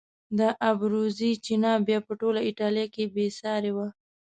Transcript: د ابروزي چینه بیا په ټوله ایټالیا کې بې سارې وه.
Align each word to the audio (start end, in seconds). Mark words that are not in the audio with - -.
د 0.37 0.39
ابروزي 0.71 1.31
چینه 1.45 1.71
بیا 1.87 1.99
په 2.07 2.13
ټوله 2.19 2.39
ایټالیا 2.47 2.85
کې 2.93 3.03
بې 3.13 3.25
سارې 3.39 3.71
وه. 3.75 3.87